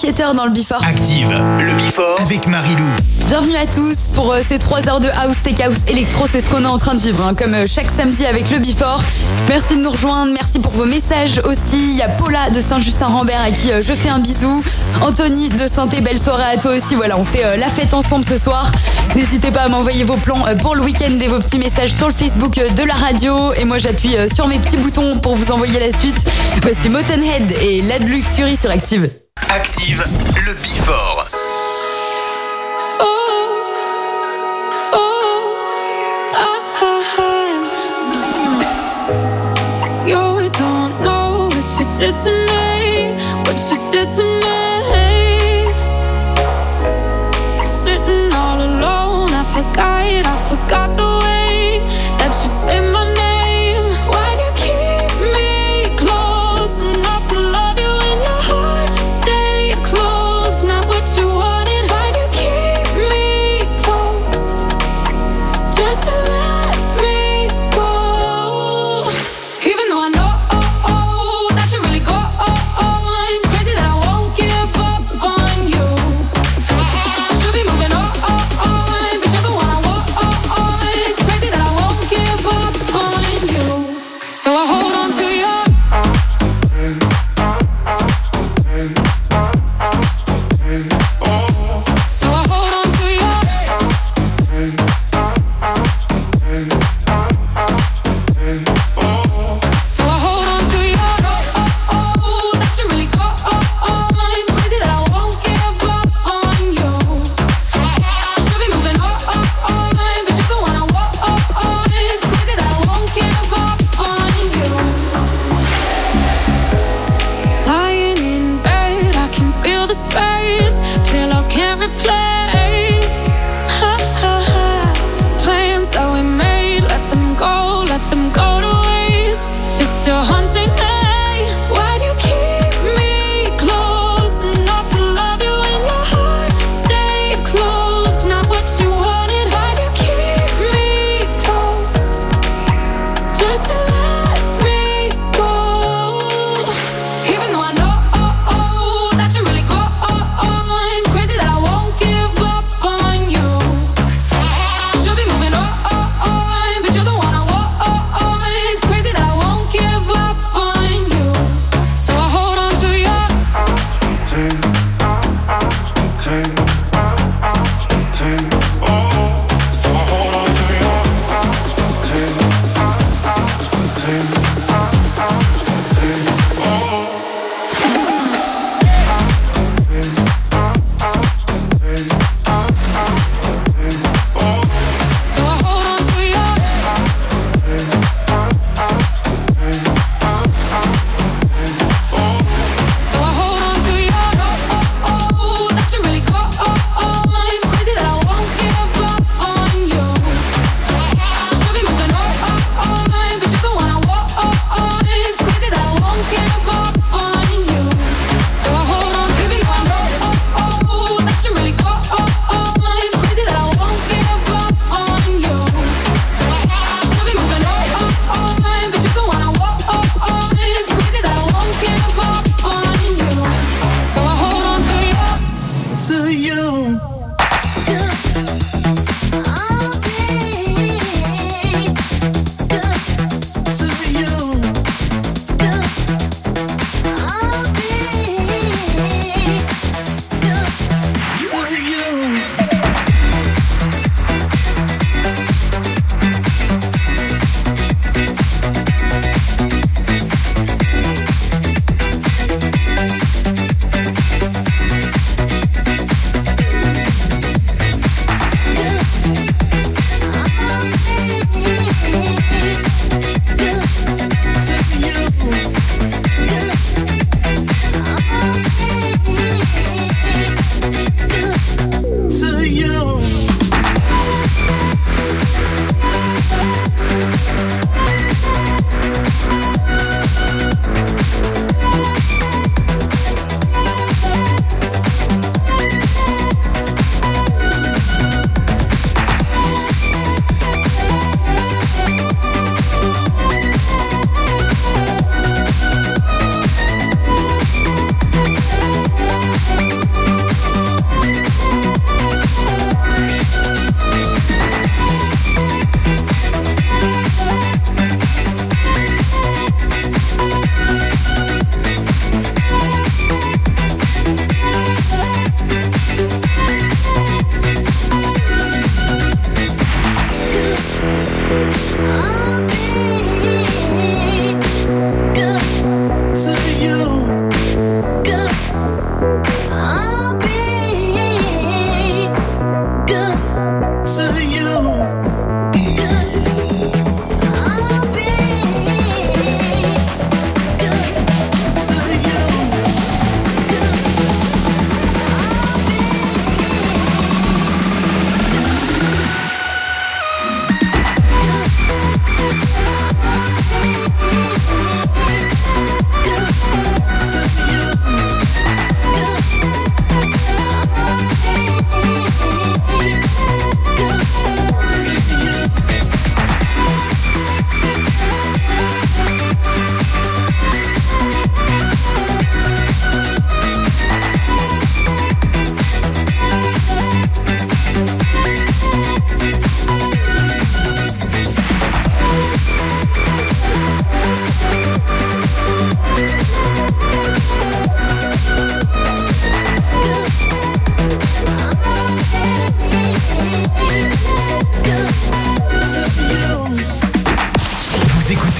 Dans 0.00 0.46
le 0.46 0.50
Before. 0.50 0.82
Active, 0.82 1.28
le 1.28 1.74
Before 1.74 2.18
avec 2.20 2.46
Marilou. 2.46 2.86
Bienvenue 3.28 3.56
à 3.56 3.66
tous 3.66 4.08
pour 4.14 4.32
euh, 4.32 4.40
ces 4.46 4.58
3 4.58 4.88
heures 4.88 5.00
de 5.00 5.08
house, 5.08 5.36
tech 5.42 5.60
house, 5.60 5.76
électro, 5.88 6.24
c'est 6.26 6.40
ce 6.40 6.48
qu'on 6.48 6.64
est 6.64 6.68
en 6.68 6.78
train 6.78 6.94
de 6.94 7.00
vivre, 7.00 7.22
hein, 7.22 7.34
comme 7.34 7.52
euh, 7.52 7.66
chaque 7.66 7.90
samedi 7.90 8.24
avec 8.24 8.50
le 8.50 8.58
Before. 8.60 9.02
Merci 9.48 9.76
de 9.76 9.82
nous 9.82 9.90
rejoindre, 9.90 10.32
merci 10.32 10.58
pour 10.58 10.72
vos 10.72 10.86
messages 10.86 11.42
aussi. 11.44 11.90
Il 11.90 11.96
y 11.96 12.02
a 12.02 12.08
Paula 12.08 12.48
de 12.48 12.60
Saint-Just-Saint-Rambert 12.60 13.42
à 13.42 13.50
qui 13.50 13.72
euh, 13.72 13.82
je 13.82 13.92
fais 13.92 14.08
un 14.08 14.20
bisou. 14.20 14.62
Anthony 15.02 15.50
de 15.50 15.68
saint 15.68 15.86
belle 15.86 16.18
soirée 16.18 16.44
à 16.54 16.56
toi 16.56 16.72
aussi. 16.76 16.94
Voilà, 16.94 17.18
on 17.18 17.24
fait 17.24 17.44
euh, 17.44 17.56
la 17.56 17.68
fête 17.68 17.92
ensemble 17.92 18.24
ce 18.24 18.38
soir. 18.38 18.72
N'hésitez 19.16 19.50
pas 19.50 19.62
à 19.62 19.68
m'envoyer 19.68 20.04
vos 20.04 20.16
plans 20.16 20.46
euh, 20.46 20.54
pour 20.54 20.74
le 20.74 20.82
week-end 20.82 21.18
et 21.20 21.26
vos 21.26 21.38
petits 21.38 21.58
messages 21.58 21.92
sur 21.92 22.06
le 22.06 22.14
Facebook 22.14 22.56
euh, 22.58 22.70
de 22.70 22.82
la 22.84 22.94
radio. 22.94 23.52
Et 23.54 23.64
moi, 23.64 23.78
j'appuie 23.78 24.16
euh, 24.16 24.28
sur 24.32 24.46
mes 24.46 24.58
petits 24.58 24.76
boutons 24.76 25.18
pour 25.18 25.34
vous 25.34 25.50
envoyer 25.50 25.80
la 25.80 25.96
suite. 25.96 26.16
Voici 26.62 26.88
Motenhead 26.88 27.52
et 27.60 27.82
Lad 27.82 28.08
Luxury 28.08 28.56
sur 28.56 28.70
Active. 28.70 29.10
Active, 29.50 30.29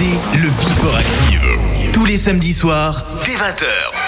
le 0.01 0.49
Bifor 0.59 0.97
Active. 0.97 1.93
Tous 1.93 2.07
les 2.07 2.17
samedis 2.17 2.55
soirs, 2.55 3.05
dès 3.27 3.33
20h. 3.35 4.00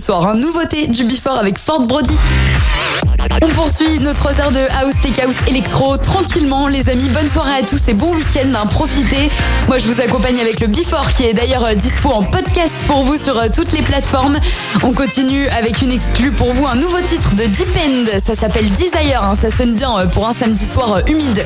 soir. 0.00 0.26
Hein. 0.26 0.34
Nouveauté 0.34 0.86
du 0.86 1.04
Before 1.04 1.38
avec 1.38 1.58
Fort 1.58 1.82
Brody. 1.82 2.16
On 3.42 3.48
poursuit 3.48 3.98
notre 4.00 4.20
3 4.20 4.40
heures 4.40 4.50
de 4.50 4.60
House 4.80 4.94
Take 5.02 5.22
House 5.22 5.36
Electro 5.48 5.96
tranquillement 5.96 6.68
les 6.68 6.88
amis, 6.88 7.08
bonne 7.08 7.28
soirée 7.28 7.60
à 7.60 7.62
tous 7.62 7.88
et 7.88 7.94
bon 7.94 8.14
week-end, 8.14 8.48
hein. 8.54 8.66
profitez. 8.66 9.30
Moi 9.68 9.78
je 9.78 9.86
vous 9.86 10.00
accompagne 10.00 10.40
avec 10.40 10.60
le 10.60 10.66
Before 10.66 11.10
qui 11.12 11.24
est 11.24 11.34
d'ailleurs 11.34 11.64
euh, 11.64 11.74
dispo 11.74 12.10
en 12.10 12.22
podcast 12.22 12.74
pour 12.86 13.02
vous 13.02 13.16
sur 13.16 13.38
euh, 13.38 13.48
toutes 13.54 13.72
les 13.72 13.82
plateformes. 13.82 14.38
On 14.82 14.92
continue 14.92 15.48
avec 15.48 15.80
une 15.82 15.90
exclue 15.90 16.32
pour 16.32 16.52
vous, 16.52 16.66
un 16.66 16.76
nouveau 16.76 17.00
titre 17.00 17.34
de 17.34 17.44
Deep 17.44 17.76
End, 17.76 18.20
ça 18.22 18.34
s'appelle 18.34 18.68
Desire, 18.70 19.22
hein. 19.22 19.34
ça 19.34 19.50
sonne 19.50 19.74
bien 19.74 19.98
euh, 19.98 20.06
pour 20.06 20.28
un 20.28 20.32
samedi 20.32 20.66
soir 20.66 21.00
humide. 21.06 21.44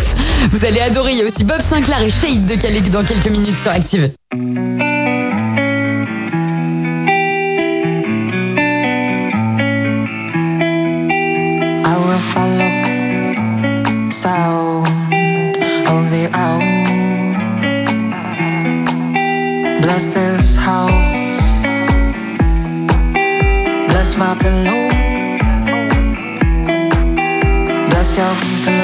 Vous 0.52 0.64
allez 0.64 0.80
adorer, 0.80 1.12
il 1.12 1.18
y 1.18 1.22
a 1.22 1.26
aussi 1.26 1.44
Bob 1.44 1.60
Sinclair 1.60 2.02
et 2.02 2.10
Shade 2.10 2.46
de 2.46 2.54
Calais 2.54 2.80
dans 2.80 3.04
quelques 3.04 3.30
minutes 3.30 3.58
sur 3.58 3.70
Active. 3.70 4.10
sound 14.24 15.54
of 15.94 16.02
the 16.14 16.24
owl. 16.32 16.60
Bless 19.82 20.04
this 20.14 20.56
house. 20.56 21.42
Bless 23.90 24.16
my 24.16 24.32
pillow. 24.42 24.88
Bless 27.88 28.16
your 28.16 28.34
pillow. 28.64 28.83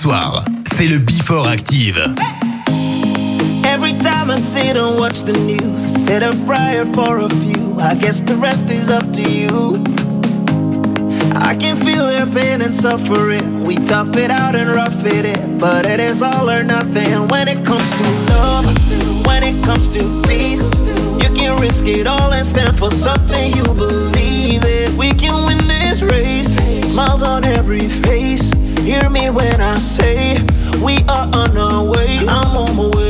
soir, 0.00 0.42
c'est 0.72 0.86
le 0.86 0.98
Before 0.98 1.46
Active. 1.46 1.98
Every 3.66 3.92
time 4.00 4.30
I 4.30 4.36
sit 4.36 4.74
and 4.74 4.98
watch 4.98 5.24
the 5.24 5.34
news, 5.44 5.82
set 5.82 6.22
a 6.22 6.32
prayer 6.46 6.86
for 6.94 7.18
a 7.18 7.28
few. 7.28 7.78
I 7.78 7.96
guess 7.96 8.22
the 8.22 8.34
rest 8.36 8.70
is 8.70 8.88
up 8.88 9.04
to 9.12 9.22
you. 9.22 9.84
I 11.36 11.54
can 11.54 11.76
feel 11.76 12.06
their 12.06 12.24
pain 12.24 12.62
and 12.62 12.74
suffering. 12.74 13.62
We 13.64 13.76
tough 13.84 14.16
it 14.16 14.30
out 14.30 14.54
and 14.54 14.74
rough 14.74 15.04
it 15.04 15.26
in, 15.26 15.58
but 15.58 15.84
it 15.84 16.00
is 16.00 16.22
all 16.22 16.48
or 16.48 16.62
nothing 16.62 17.28
when 17.28 17.46
it 17.46 17.62
comes 17.66 17.90
to 17.92 18.04
love, 18.32 18.64
when 19.26 19.42
it 19.42 19.62
comes 19.66 19.90
to 19.90 20.00
peace. 20.26 20.72
You 21.22 21.28
can 21.34 21.60
risk 21.60 21.84
it 21.86 22.06
all 22.06 22.32
and 22.32 22.46
stand 22.46 22.78
for 22.78 22.90
something 22.90 23.54
you 23.54 23.64
believe 23.64 24.64
in. 24.64 24.96
We 24.96 25.12
can 25.12 25.44
win 25.44 25.68
this 25.68 26.00
race, 26.00 26.56
smiles 26.88 27.22
on 27.22 27.44
every 27.44 27.86
face 27.90 28.50
hear 28.90 29.08
me 29.08 29.30
when 29.30 29.60
I 29.60 29.78
say 29.78 30.34
we 30.82 30.96
are 31.06 31.28
on 31.32 31.56
our 31.56 31.84
way. 31.84 32.18
I'm 32.26 32.56
on 32.56 32.74
my 32.74 32.88
way. 32.96 33.09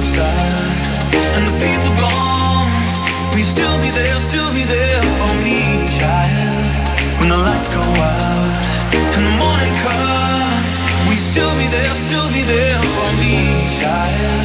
and 0.00 1.44
the 1.46 1.56
people 1.60 1.92
gone. 2.00 2.68
Still 3.40 3.76
be 3.80 3.90
there, 3.90 4.20
still 4.20 4.52
be 4.52 4.62
there 4.64 5.02
for 5.18 5.32
me, 5.44 5.60
child? 5.98 7.20
When 7.20 7.28
the 7.28 7.36
lights 7.36 7.68
go 7.68 7.80
out 7.80 8.48
and 9.16 9.26
the 9.26 9.36
morning 9.36 9.74
comes, 9.84 11.18
still 11.18 11.52
be 11.58 11.66
there, 11.68 11.94
still 11.94 12.28
be 12.32 12.42
there 12.42 12.80
for 12.96 13.10
me, 13.20 13.68
child? 13.80 14.40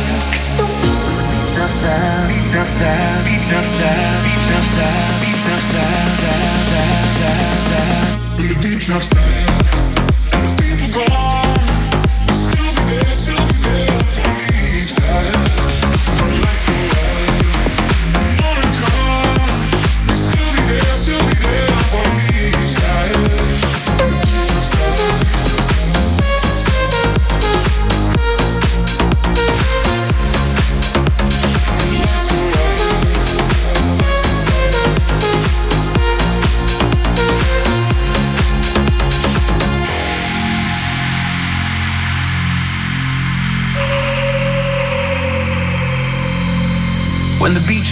Beat 8.61 8.79
drops 8.79 9.09
down. 9.09 9.54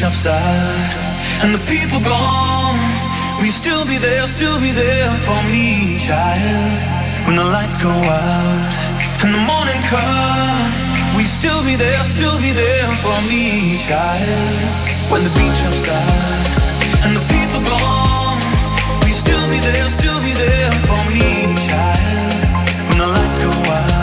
Upside 0.03 0.91
and 1.43 1.53
the 1.55 1.63
people 1.65 1.99
gone. 2.03 2.79
We 3.39 3.47
still 3.47 3.85
be 3.85 3.97
there, 3.97 4.27
still 4.27 4.59
be 4.59 4.71
there 4.71 5.09
for 5.27 5.39
me, 5.51 5.97
child. 5.99 6.79
When 7.25 7.35
the 7.35 7.47
lights 7.47 7.77
go 7.77 7.89
out 7.89 8.71
and 9.23 9.31
the 9.33 9.43
morning 9.47 9.81
come, 9.87 11.15
we 11.15 11.23
still 11.23 11.63
be 11.63 11.75
there, 11.75 12.03
still 12.03 12.37
be 12.39 12.51
there 12.51 12.91
for 13.03 13.17
me, 13.31 13.77
child. 13.79 14.67
When 15.11 15.23
the 15.23 15.33
beach 15.39 15.61
upside 15.67 17.07
and 17.07 17.15
the 17.15 17.25
people 17.33 17.61
gone, 17.63 18.39
we 19.03 19.11
still 19.11 19.45
be 19.49 19.59
there, 19.59 19.87
still 19.89 20.19
be 20.19 20.33
there 20.35 20.71
for 20.87 21.01
me, 21.15 21.55
child. 21.63 22.43
When 22.87 22.97
the 22.99 23.07
lights 23.07 23.37
go 23.39 23.51
out 23.51 24.02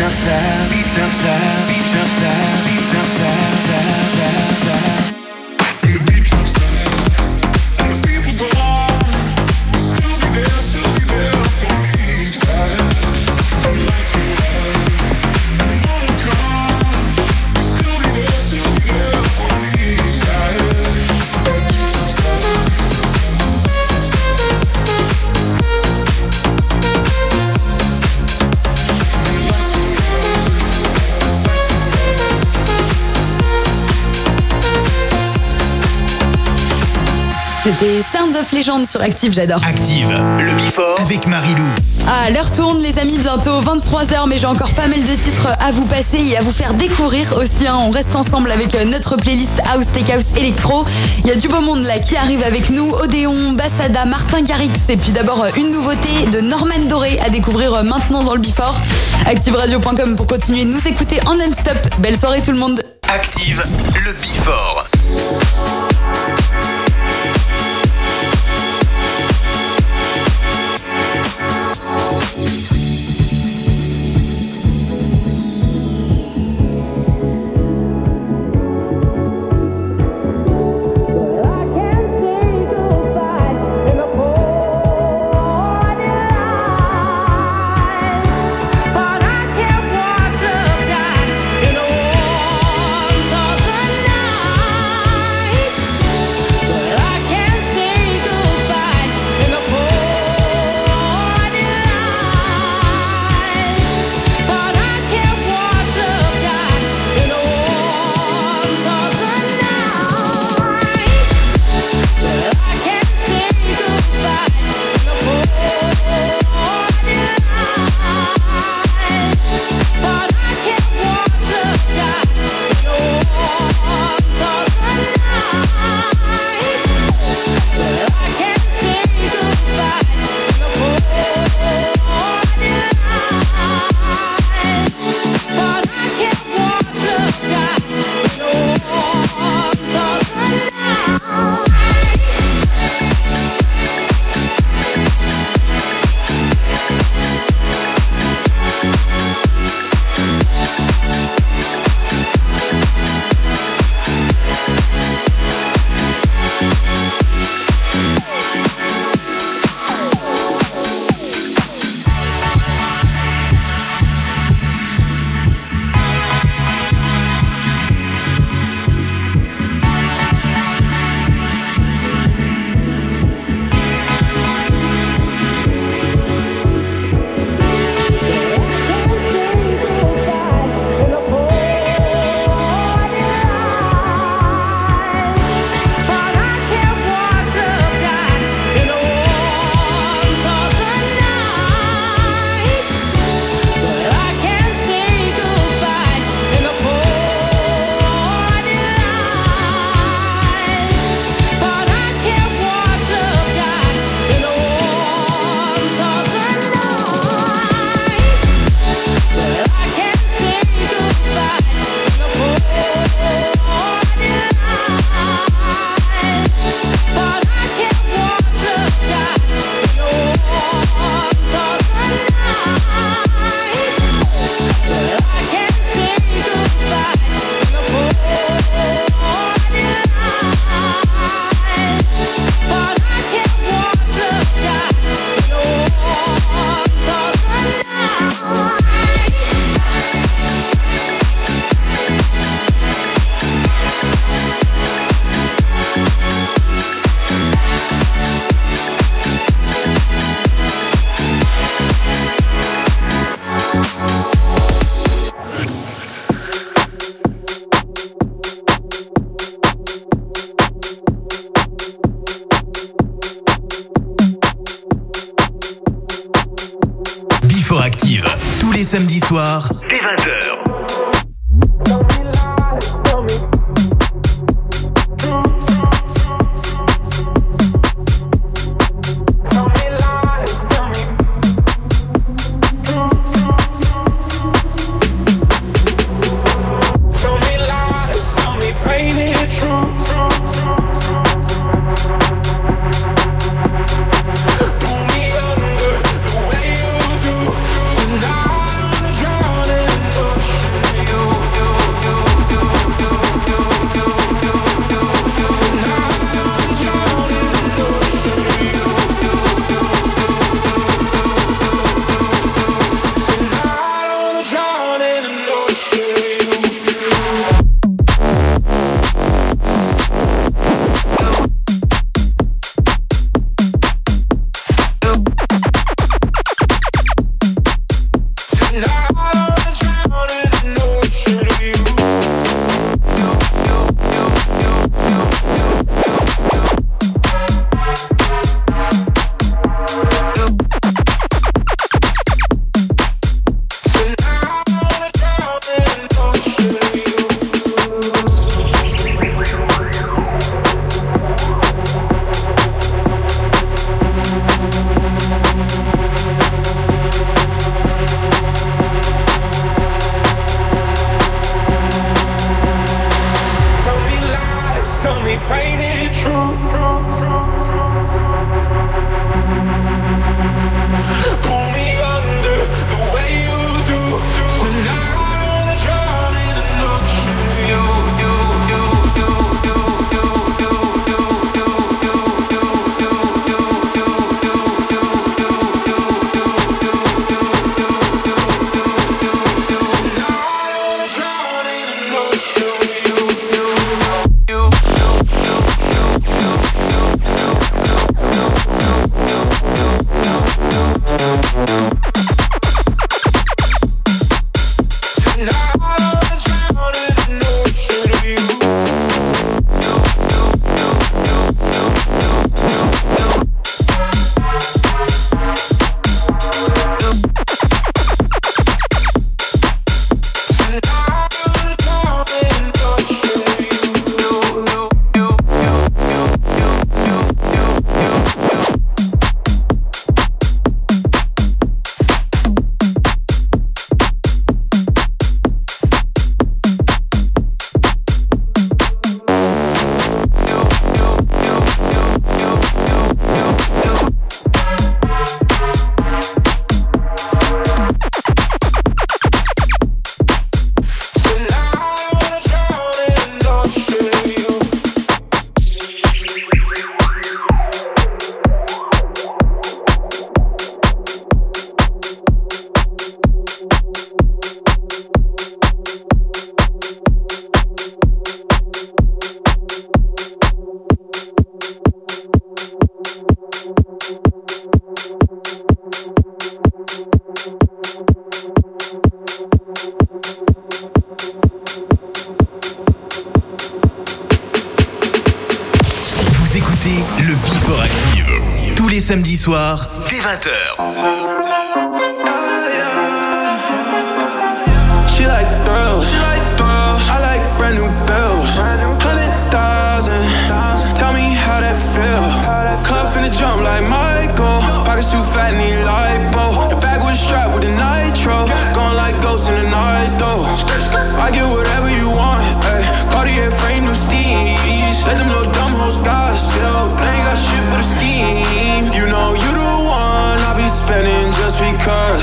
upside, 0.00 0.70
beach 0.70 0.98
upside, 0.98 1.68
beach 1.68 1.94
upside, 1.94 2.44
beach 2.44 2.53
C'était 37.64 38.02
Sound 38.02 38.36
of 38.36 38.52
Legend 38.52 38.86
sur 38.86 39.00
Active, 39.00 39.32
j'adore. 39.32 39.60
Active, 39.66 40.08
le 40.38 40.52
Before 40.52 40.96
avec 41.00 41.26
Marilou. 41.26 41.64
Ah, 42.06 42.28
l'heure 42.30 42.52
tourne, 42.52 42.78
les 42.82 42.98
amis, 42.98 43.16
bientôt 43.16 43.62
23h, 43.62 44.28
mais 44.28 44.36
j'ai 44.36 44.46
encore 44.46 44.70
pas 44.74 44.86
mal 44.86 45.00
de 45.00 45.14
titres 45.14 45.48
à 45.58 45.70
vous 45.70 45.86
passer 45.86 46.18
et 46.28 46.36
à 46.36 46.42
vous 46.42 46.50
faire 46.50 46.74
découvrir 46.74 47.32
aussi. 47.38 47.66
hein. 47.66 47.78
On 47.80 47.88
reste 47.88 48.14
ensemble 48.16 48.50
avec 48.52 48.74
euh, 48.74 48.84
notre 48.84 49.16
playlist 49.16 49.54
House 49.72 49.86
Take 49.94 50.12
House 50.12 50.32
Electro. 50.36 50.84
Il 51.20 51.28
y 51.28 51.30
a 51.30 51.36
du 51.36 51.48
beau 51.48 51.62
monde 51.62 51.84
là 51.84 51.98
qui 52.00 52.16
arrive 52.16 52.42
avec 52.44 52.68
nous. 52.68 52.90
Odéon, 52.90 53.52
Bassada, 53.52 54.04
Martin 54.04 54.42
Garrix. 54.42 54.70
Et 54.90 54.98
puis 54.98 55.12
d'abord, 55.12 55.42
euh, 55.42 55.48
une 55.56 55.70
nouveauté 55.70 56.26
de 56.30 56.40
Norman 56.42 56.80
Doré 56.86 57.18
à 57.24 57.30
découvrir 57.30 57.72
euh, 57.72 57.82
maintenant 57.82 58.22
dans 58.22 58.34
le 58.34 58.40
Before. 58.40 58.78
ActiveRadio.com 59.26 60.16
pour 60.16 60.26
continuer 60.26 60.66
de 60.66 60.70
nous 60.70 60.86
écouter 60.86 61.18
en 61.24 61.34
non-stop. 61.36 61.78
Belle 62.00 62.18
soirée 62.18 62.42
tout 62.42 62.52
le 62.52 62.58
monde. 62.58 62.83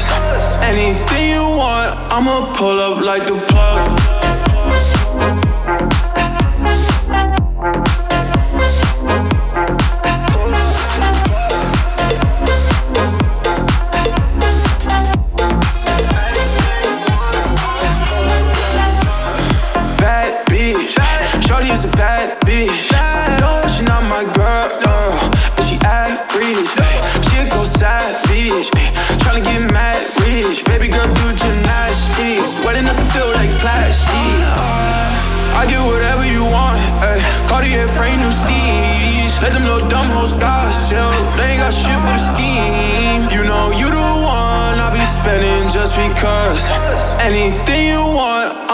us. 0.09 0.61
Anything 0.63 1.29
you 1.31 1.43
want, 1.43 1.91
I'ma 2.11 2.53
pull 2.53 2.79
up 2.79 3.03
like 3.05 3.25
the 3.27 3.37
plug. 3.47 4.01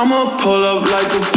I'ma 0.10 0.38
pull 0.38 0.64
up 0.64 0.90
like 0.90 1.12
a 1.12 1.37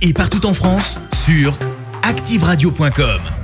Et 0.00 0.12
partout 0.12 0.46
en 0.46 0.54
France 0.54 0.98
sur 1.12 1.56
activeradio.com. 2.02 3.39